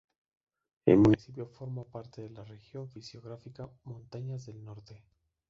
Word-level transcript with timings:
El 0.87 0.97
municipio 0.97 1.45
forma 1.45 1.83
parte 1.83 2.23
de 2.23 2.31
la 2.31 2.43
región 2.43 2.89
fisiográfica 2.89 3.69
Montañas 3.83 4.47
del 4.47 4.63
Norte. 4.65 5.03